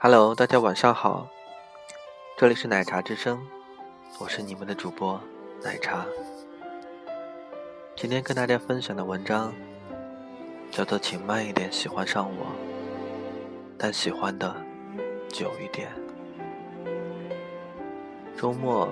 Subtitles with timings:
[0.00, 1.28] Hello，大家晚上好，
[2.36, 3.44] 这里是奶茶之声，
[4.20, 5.20] 我是你们的主播
[5.60, 6.06] 奶茶。
[7.96, 9.52] 今天跟大家分享的文章
[10.70, 12.46] 叫做《请慢一点喜欢上我》，
[13.76, 14.54] 但喜欢的
[15.28, 15.88] 久一点。
[18.36, 18.88] 周末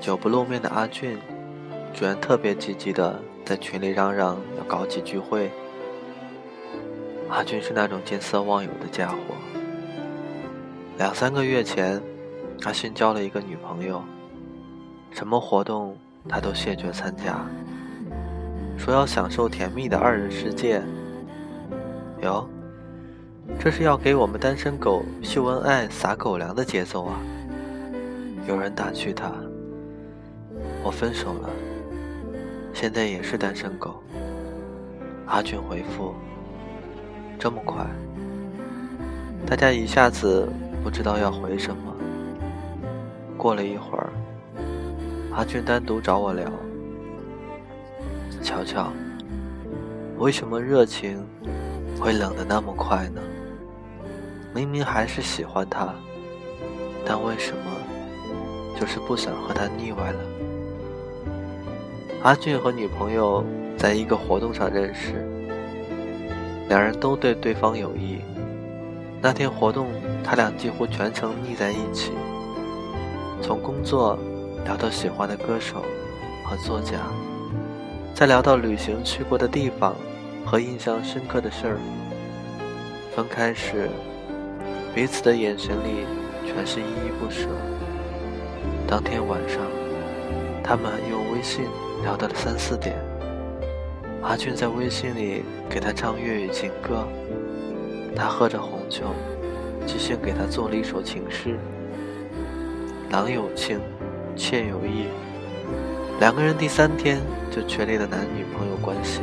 [0.00, 1.16] 久不露面的阿俊，
[1.94, 5.52] 居然特别积极的在群里嚷嚷要搞起聚会。
[7.28, 9.16] 阿俊是那种见色忘友的家伙。
[10.98, 12.02] 两三个月前，
[12.60, 14.02] 他新交了一个女朋友，
[15.12, 15.96] 什么活动
[16.28, 17.46] 他都谢绝参加，
[18.76, 20.82] 说要享受甜蜜的二人世界。
[22.22, 22.44] 哟，
[23.60, 27.20] 这是要给我们单身狗秀恩爱、撒狗粮的节奏啊！
[28.48, 29.32] 有人打趣他
[30.82, 31.48] ：“我分手了，
[32.74, 34.02] 现在也是单身狗。”
[35.26, 36.12] 阿俊回复
[37.38, 37.86] ：“这么快？”
[39.46, 40.48] 大家一下子。
[40.82, 41.94] 不知道要回什么。
[43.36, 44.10] 过了一会儿，
[45.32, 46.50] 阿俊单独找我聊。
[48.42, 48.92] 乔乔，
[50.18, 51.24] 为什么热情
[52.00, 53.20] 会冷得那么快呢？
[54.54, 55.94] 明明还是喜欢他，
[57.04, 57.62] 但为什么
[58.80, 60.20] 就是不想和他腻歪了？
[62.22, 63.44] 阿俊和女朋友
[63.76, 65.24] 在一个活动上认识，
[66.68, 68.18] 两人都对对方有意。
[69.20, 69.88] 那天活动，
[70.22, 72.12] 他俩几乎全程腻在一起，
[73.42, 74.16] 从工作
[74.64, 75.82] 聊到喜欢的歌手
[76.44, 76.98] 和作家，
[78.14, 79.96] 再聊到旅行去过的地方
[80.46, 81.78] 和印象深刻的事儿。
[83.14, 83.90] 分开时，
[84.94, 86.06] 彼此的眼神里
[86.46, 87.48] 全是依依不舍。
[88.86, 89.60] 当天晚上，
[90.62, 91.64] 他们用微信
[92.04, 92.94] 聊到了三四点。
[94.22, 97.04] 阿俊在微信里给他唱粤语情歌。
[98.18, 99.14] 他喝着红酒，
[99.86, 101.56] 即兴给他做了一首情诗
[103.10, 103.80] ：“郎有情，
[104.34, 105.06] 妾有意。”
[106.18, 109.20] 两个人第三天就确立了男女朋友关系。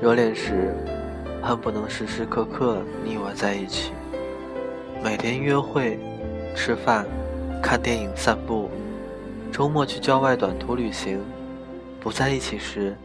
[0.00, 0.74] 热恋时，
[1.42, 3.92] 恨不能时时刻刻腻歪在一起，
[5.04, 5.98] 每天约会、
[6.56, 7.06] 吃饭、
[7.62, 8.70] 看电影、散步，
[9.52, 11.20] 周末去郊外短途旅行。
[12.00, 12.96] 不在一起时，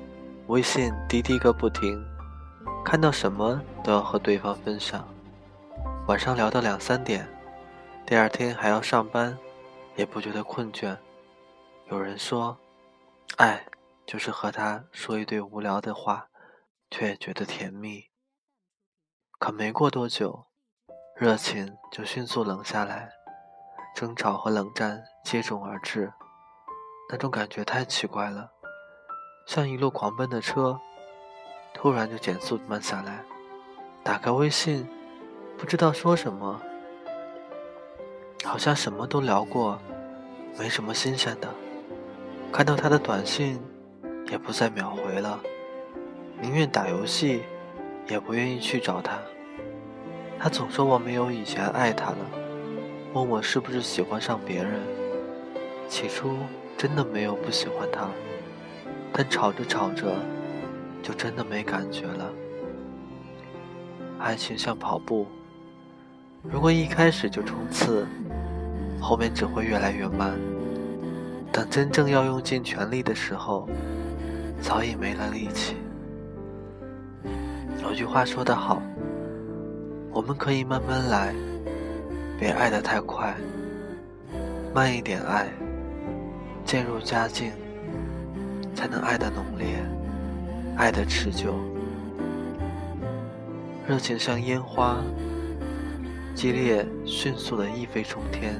[0.48, 2.02] 微信滴滴个不停。
[2.86, 5.04] 看到什么都要和对方分享，
[6.08, 7.28] 晚上聊到两三点，
[8.06, 9.36] 第二天还要上班，
[9.96, 10.96] 也不觉得困倦。
[11.90, 12.56] 有人说，
[13.38, 13.66] 爱
[14.06, 16.28] 就是和他说一堆无聊的话，
[16.92, 18.04] 却也觉得甜蜜。
[19.40, 20.46] 可没过多久，
[21.18, 23.10] 热情就迅速冷下来，
[23.96, 26.14] 争吵和冷战接踵而至，
[27.10, 28.52] 那种感觉太奇怪了，
[29.48, 30.80] 像一路狂奔的车。
[31.78, 33.22] 突然就减速慢下来，
[34.02, 34.88] 打开微信，
[35.58, 36.60] 不知道说什么，
[38.46, 39.78] 好像什么都聊过，
[40.58, 41.50] 没什么新鲜的。
[42.52, 43.62] 看到他的短信，
[44.32, 45.38] 也不再秒回了，
[46.42, 47.44] 宁愿打游戏，
[48.08, 49.20] 也不愿意去找他。
[50.40, 52.18] 他总说我没有以前爱他了，
[53.14, 54.80] 问我是不是喜欢上别人。
[55.90, 56.38] 起初
[56.78, 58.10] 真的没有不喜欢他，
[59.12, 60.16] 但吵着吵着。
[61.06, 62.32] 就真的没感觉了。
[64.18, 65.28] 爱情像跑步，
[66.42, 68.08] 如果一开始就冲刺，
[69.00, 70.34] 后面只会越来越慢。
[71.52, 73.70] 等真正要用尽全力的时候，
[74.60, 75.76] 早已没了力气。
[77.84, 78.82] 有句话说得好，
[80.12, 81.36] 我们可以慢慢来，
[82.40, 83.36] 别爱得太快，
[84.74, 85.46] 慢一点爱，
[86.66, 87.52] 渐入佳境，
[88.74, 89.68] 才能爱得浓烈。
[90.78, 91.56] 爱的持久，
[93.88, 94.98] 热情像烟花，
[96.36, 98.60] 激烈迅速的一飞冲天，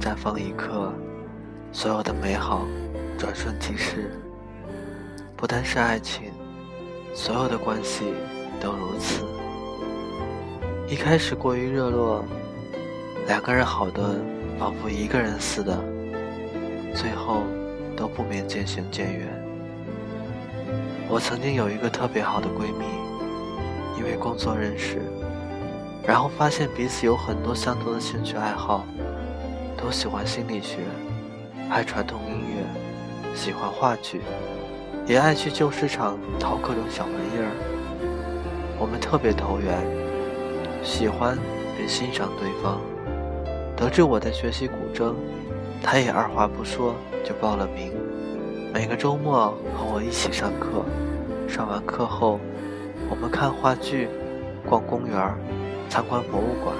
[0.00, 0.94] 绽放一刻，
[1.72, 2.66] 所有的美好
[3.18, 4.18] 转瞬即逝。
[5.36, 6.32] 不单是爱情，
[7.14, 8.14] 所有的关系
[8.58, 9.22] 都如此。
[10.88, 12.24] 一开始过于热络，
[13.26, 14.18] 两个人好的
[14.58, 15.78] 仿佛一个人似的，
[16.94, 17.42] 最后
[17.94, 19.39] 都不免渐行渐远。
[21.12, 22.84] 我曾经有一个特别好的闺蜜，
[23.98, 25.02] 因为工作认识，
[26.06, 28.86] 然后发现彼此有很多相同的兴趣爱好，
[29.76, 30.78] 都喜欢心理学，
[31.68, 34.20] 爱传统音乐，喜欢话剧，
[35.04, 37.50] 也爱去旧市场淘各种小玩意儿。
[38.78, 39.76] 我们特别投缘，
[40.84, 41.36] 喜欢
[41.76, 42.80] 并欣赏对方。
[43.76, 45.12] 得知我在学习古筝，
[45.82, 47.92] 她也二话不说就报了名。
[48.72, 50.84] 每个周末和我一起上课，
[51.48, 52.38] 上完课后，
[53.10, 54.08] 我们看话剧、
[54.64, 55.34] 逛公园、
[55.88, 56.74] 参观博物馆。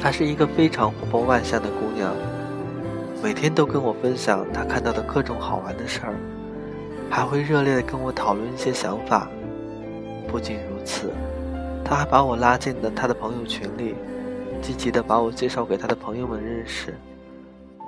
[0.00, 2.14] 她是一个非常活泼外向的姑娘，
[3.22, 6.14] 每天都跟我分享她看到的各种好玩的事儿，
[7.10, 9.28] 还会热烈的跟我讨论一些想法。
[10.26, 11.10] 不仅如此，
[11.84, 13.94] 她还把我拉进了她的朋友群里，
[14.62, 16.94] 积极的把我介绍给她的朋友们认识。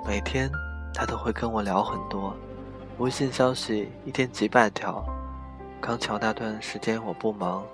[0.07, 0.47] 每天，
[0.97, 2.33] 他都会跟我聊很多，
[2.99, 5.05] 微信消息一天几百条。
[5.81, 7.65] 刚巧那段时间我不忙，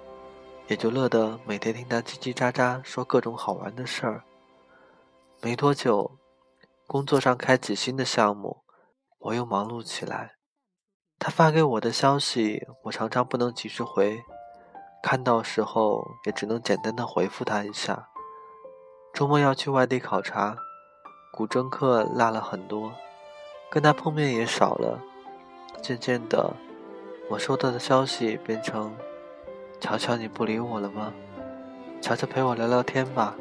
[0.68, 4.24] 也就乐得每天听他叽叽喳喳说各种好玩的事儿。
[5.40, 6.18] 没多久，
[6.88, 8.64] 工作上开启新的项目，
[9.20, 10.32] 我又忙碌起来。
[11.20, 14.20] 他发给我的消息，我常常不能及时回，
[15.04, 18.10] 看到时候也只能简单的回复他一下。
[19.14, 20.58] 周末要去外地考察，
[21.32, 22.92] 古筝课落了很多，
[23.72, 25.02] 跟他碰面也少了。
[25.82, 26.54] 渐渐的，
[27.30, 28.94] 我收到的消息变成
[29.80, 31.14] ：“乔乔，你不理我了吗？
[32.02, 33.34] 乔乔陪我聊聊天吧，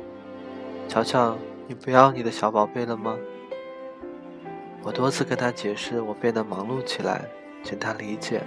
[0.89, 1.37] 乔乔。”
[1.67, 3.17] 你不要你的小宝贝了吗？
[4.83, 7.29] 我多次跟他解释我变得忙碌起来，
[7.63, 8.43] 请他理解，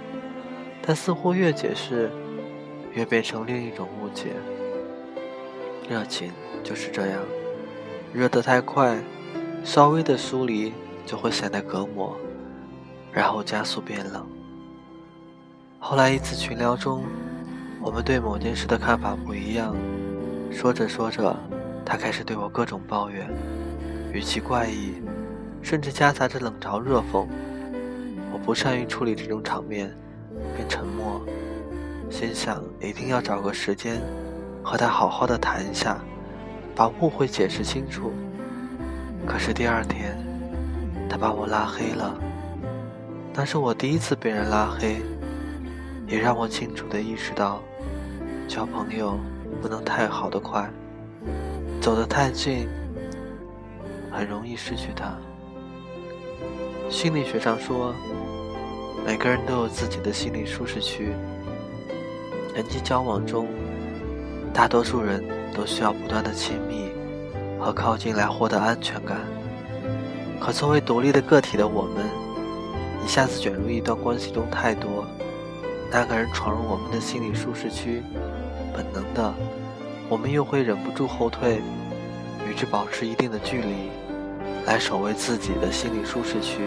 [0.82, 2.10] 但似乎越解释，
[2.92, 4.34] 越变成另一种误解。
[5.88, 6.32] 热情
[6.62, 7.22] 就是这样，
[8.12, 9.02] 热得太快，
[9.64, 12.16] 稍微的疏离就会显得隔膜，
[13.12, 14.26] 然后加速变冷。
[15.78, 17.04] 后来一次群聊中，
[17.80, 19.74] 我们对某件事的看法不一样，
[20.50, 21.36] 说着说着。
[21.86, 23.28] 他开始对我各种抱怨，
[24.10, 24.94] 语气怪异，
[25.60, 27.26] 甚至夹杂着冷嘲热讽。
[28.32, 29.94] 我不善于处理这种场面，
[30.56, 31.20] 便沉默，
[32.10, 34.00] 心想一定要找个时间
[34.62, 35.98] 和他好好的谈一下，
[36.74, 38.10] 把误会解释清楚。
[39.26, 40.03] 可是第二天，
[41.14, 42.12] 他把我拉黑了。
[43.32, 45.00] 那是我第一次被人拉黑，
[46.08, 47.62] 也让我清楚的意识到，
[48.48, 49.16] 交朋友
[49.62, 50.68] 不能太好的快。
[51.80, 52.68] 走得太近，
[54.10, 55.16] 很容易失去他。
[56.90, 57.94] 心理学上说，
[59.06, 61.12] 每个人都有自己的心理舒适区。
[62.56, 63.46] 人际交往中，
[64.52, 65.22] 大多数人
[65.54, 66.90] 都需要不断的亲密
[67.60, 69.20] 和靠近来获得安全感。
[70.40, 72.04] 可作为独立的个体的我们，
[73.04, 75.06] 一下子卷入一段关系中太多，
[75.90, 78.02] 那个人闯入我们的心理舒适区，
[78.74, 79.32] 本能的。
[80.08, 81.62] 我们又会忍不住后退，
[82.46, 83.90] 与之保持一定的距离，
[84.66, 86.58] 来守卫自己的心理舒适区，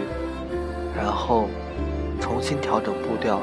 [0.96, 1.48] 然后
[2.20, 3.40] 重新调整步调，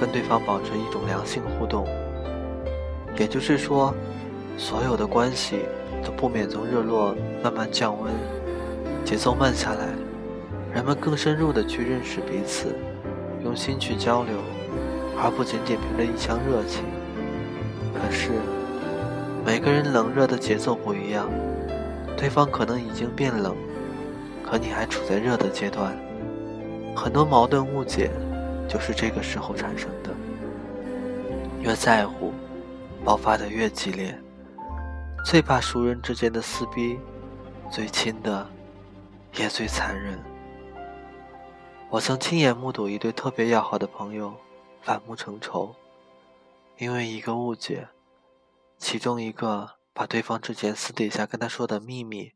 [0.00, 1.86] 跟对方保持一种良性互动。
[3.18, 3.94] 也就是说，
[4.56, 5.58] 所有的关系
[6.02, 8.10] 都不免从热络慢慢降温，
[9.08, 9.86] 节奏慢下来，
[10.70, 12.76] 人们更深入的去认识彼此，
[13.42, 14.34] 用心去交流，
[15.16, 16.84] 而不仅仅凭着一腔热情。
[17.94, 18.32] 可是。
[19.46, 21.26] 每个人冷热的节奏不一样，
[22.18, 23.56] 对方可能已经变冷，
[24.44, 25.96] 可你还处在热的阶段。
[26.94, 28.10] 很多矛盾误解
[28.68, 30.10] 就是这个时候产生的。
[31.62, 32.34] 越在乎，
[33.02, 34.14] 爆发的越激烈。
[35.24, 36.98] 最怕熟人之间的撕逼，
[37.70, 38.46] 最亲的
[39.38, 40.18] 也最残忍。
[41.88, 44.34] 我曾亲眼目睹一对特别要好的朋友
[44.82, 45.74] 反目成仇，
[46.76, 47.88] 因为一个误解。
[48.78, 52.32] 其中一个把对方之前私底下跟他说的秘密、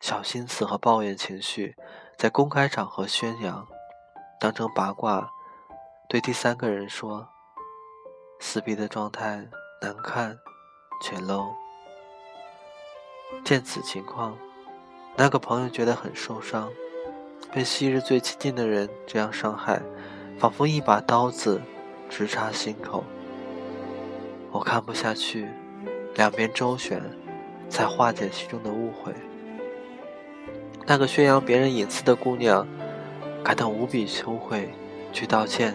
[0.00, 1.76] 小心思和抱怨情绪，
[2.16, 3.66] 在公开场合宣扬，
[4.38, 5.30] 当成八卦，
[6.08, 7.28] 对第三个人说，
[8.40, 9.46] 撕逼的状态
[9.80, 10.38] 难看
[11.02, 11.54] 且 low。
[13.44, 14.36] 见此情况，
[15.22, 16.70] 那个朋友觉得很受伤，
[17.52, 19.82] 被昔日最亲近的人这样伤害，
[20.38, 21.60] 仿佛一把刀子
[22.08, 23.04] 直插心口。
[24.50, 25.46] 我看不下去。
[26.14, 27.02] 两边周旋，
[27.68, 29.12] 才化解其中的误会。
[30.86, 32.66] 那个宣扬别人隐私的姑娘，
[33.44, 34.70] 感到无比羞愧，
[35.12, 35.74] 去道歉，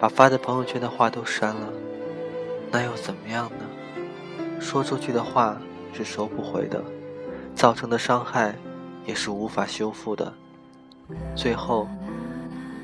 [0.00, 1.68] 把发在朋友圈的话都删了。
[2.70, 4.58] 那又怎么样呢？
[4.58, 5.60] 说出去的话
[5.92, 6.82] 是收不回的，
[7.54, 8.54] 造成的伤害
[9.06, 10.32] 也是无法修复的。
[11.34, 11.88] 最后，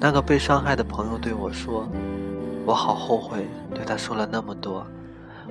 [0.00, 1.86] 那个被伤害的朋友对我说
[2.64, 4.86] ：“我好后悔，对他说了那么多。”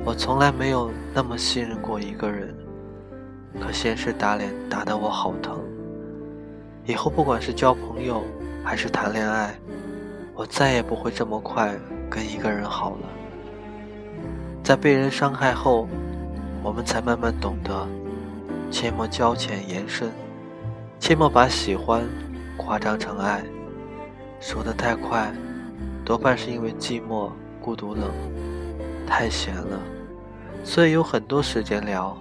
[0.05, 2.55] 我从来没有那么信任过一个人，
[3.59, 5.59] 可现实打脸打得我好疼。
[6.85, 8.23] 以后不管是交朋友
[8.63, 9.53] 还是谈恋爱，
[10.33, 11.77] 我再也不会这么快
[12.09, 13.09] 跟一个人好了。
[14.63, 15.89] 在被人伤害后，
[16.63, 17.85] 我们才慢慢懂得，
[18.71, 20.09] 切莫交浅言深，
[21.01, 22.07] 切莫把喜欢
[22.55, 23.43] 夸张成爱。
[24.39, 25.33] 说得太快，
[26.05, 28.03] 多半是因为寂寞、孤独、冷。
[29.07, 29.79] 太闲了，
[30.63, 32.15] 所以有很多时间聊，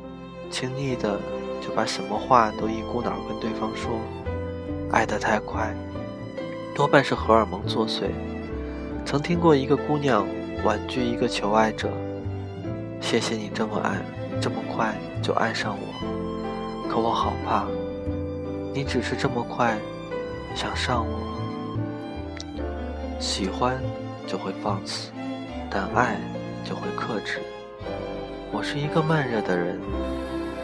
[0.51, 1.21] 轻易的
[1.61, 4.01] 就把什么话都一股脑跟对方说。
[4.91, 5.77] 爱得太快，
[6.75, 8.05] 多半是荷尔蒙作祟。
[9.05, 10.27] 曾听过一个姑娘
[10.65, 11.91] 婉拒一个求爱者
[12.99, 14.01] ：“谢谢你这么爱，
[14.41, 17.67] 这么快就爱上我，可我好怕，
[18.73, 19.77] 你只是这么快
[20.55, 21.29] 想上我。
[23.19, 23.77] 喜欢
[24.27, 25.11] 就会放肆，
[25.69, 26.17] 但爱
[26.65, 27.41] 就会克制。
[28.53, 29.79] 我是一个慢热的人，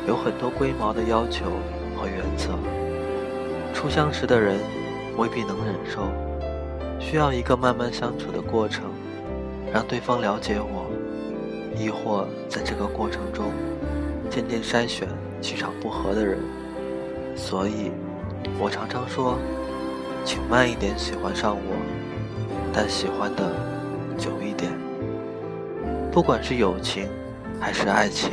[0.06, 1.46] 有很多龟毛的要求
[1.96, 2.56] 和原则。”
[3.74, 4.58] 初相识的人
[5.18, 6.08] 未必能忍受，
[6.98, 8.84] 需要一个慢慢相处的过程，
[9.72, 10.86] 让对方了解我，
[11.76, 13.52] 亦或在这个过程中
[14.30, 15.08] 渐渐筛选
[15.42, 16.38] 气场不合的人。
[17.36, 17.92] 所以，
[18.58, 19.38] 我常常说，
[20.24, 21.76] 请慢一点喜欢上我，
[22.72, 23.52] 但喜欢的
[24.18, 24.72] 久一点。
[26.10, 27.08] 不管是友情
[27.60, 28.32] 还是爱情，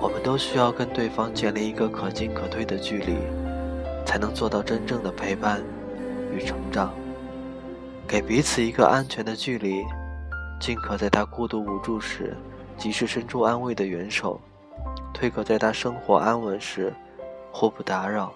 [0.00, 3.16] 我们都需要跟对方建立一个可进可退的距离。
[4.06, 5.62] 才能做到真正的陪伴
[6.30, 6.92] 与成长，
[8.06, 9.82] 给彼此一个安全的距离，
[10.60, 12.36] 尽可在他孤独无助时
[12.76, 14.38] 及时伸出安慰的援手，
[15.14, 16.92] 退可在他生活安稳时
[17.56, 18.34] 互不打扰，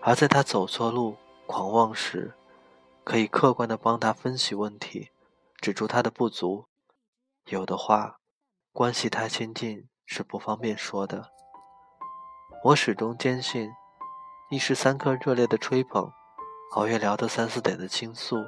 [0.00, 1.14] 而在他走错路、
[1.46, 2.32] 狂妄时，
[3.04, 5.10] 可以客观的帮他分析问题，
[5.60, 6.64] 指出他的不足。
[7.50, 8.16] 有的话，
[8.72, 11.30] 关系太亲近是不方便说的。
[12.64, 13.70] 我始终坚信。
[14.50, 16.10] 一时三刻热烈的吹捧，
[16.72, 18.42] 熬夜聊到三四点的倾诉，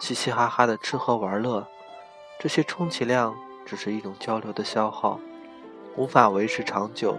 [0.00, 1.66] 嘻嘻哈哈的吃喝玩乐，
[2.40, 3.36] 这些充其量
[3.66, 5.20] 只是一种交流的消耗，
[5.96, 7.18] 无法维持长久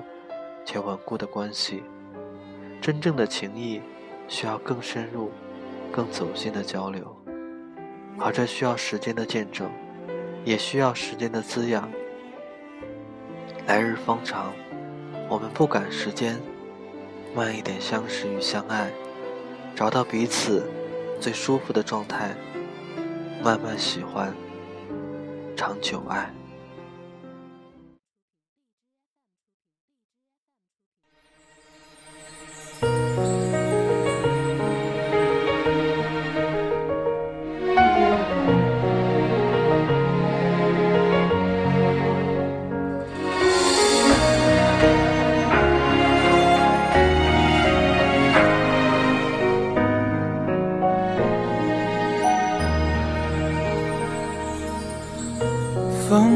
[0.67, 1.81] 且稳固的关系。
[2.81, 3.81] 真正的情谊
[4.27, 5.31] 需要更深入、
[5.93, 7.15] 更走心的交流，
[8.19, 9.71] 而这需要时间的见证，
[10.43, 11.89] 也需要时间的滋养。
[13.65, 14.53] 来日方长，
[15.29, 16.37] 我们不赶时间。
[17.33, 18.91] 慢一点相识与相爱，
[19.75, 20.69] 找到彼此
[21.21, 22.35] 最舒服的状态，
[23.43, 24.33] 慢慢喜欢，
[25.55, 26.36] 长久爱。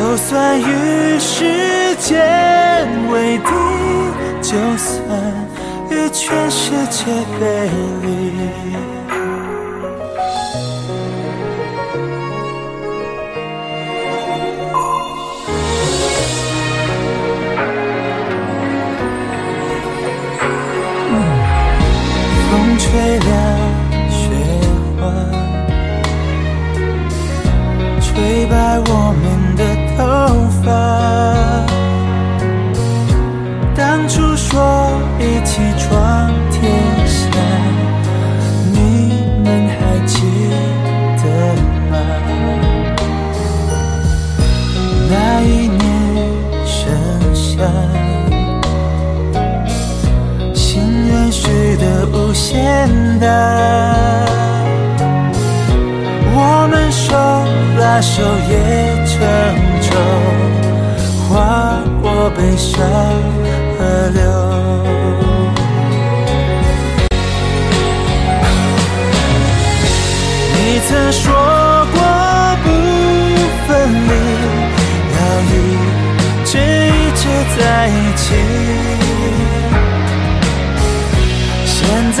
[0.00, 2.16] 就算与时间
[3.10, 3.50] 为敌，
[4.40, 4.98] 就算
[5.90, 7.04] 与全世界
[7.38, 7.68] 背
[8.00, 8.32] 离，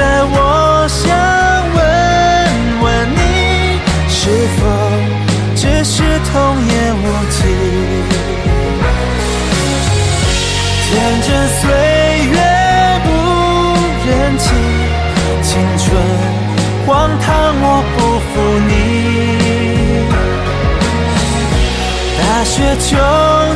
[0.00, 1.04] 在我想
[1.76, 1.78] 问
[2.80, 3.20] 问你，
[4.08, 4.18] 是
[4.56, 4.60] 否
[5.54, 6.00] 只是
[6.32, 6.32] 童
[6.64, 7.38] 言无忌？
[10.86, 10.90] 天
[11.20, 11.28] 真
[11.58, 11.60] 岁
[12.30, 12.34] 月
[13.04, 13.08] 不
[14.08, 14.48] 忍记，
[15.42, 15.84] 青春
[16.86, 16.88] 荒
[17.20, 17.28] 唐
[17.60, 18.32] 我不负
[18.70, 18.72] 你。
[22.16, 22.56] 大雪
[22.88, 22.88] 求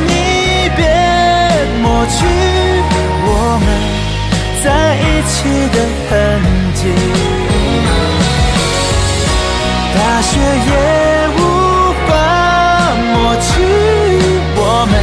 [0.05, 0.79] 你别
[1.81, 2.44] 抹去。
[4.65, 5.35] 在一起
[5.69, 5.77] 的
[6.09, 6.11] 痕
[6.73, 6.81] 迹，
[9.93, 10.73] 大雪也
[11.37, 11.39] 无
[12.07, 12.09] 法
[13.13, 13.47] 抹去
[14.57, 14.93] 我们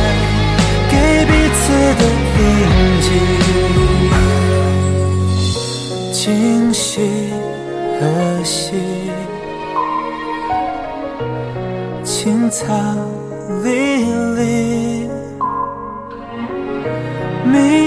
[0.91, 0.95] 给
[1.29, 1.63] 彼此
[2.01, 2.03] 的
[2.39, 2.41] 印
[3.03, 3.07] 记。
[6.13, 6.21] 今
[6.75, 6.83] 夕
[8.01, 8.03] 何
[8.43, 8.67] 夕？
[12.03, 12.59] 青草
[13.63, 13.69] 离
[17.53, 17.82] 离，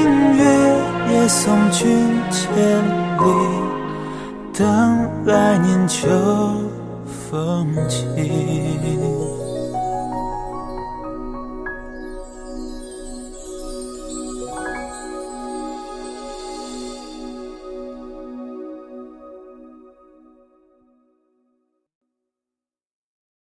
[1.28, 2.54] 送君千
[3.18, 3.24] 里，
[4.54, 6.08] 等来年秋
[7.30, 9.15] 风起。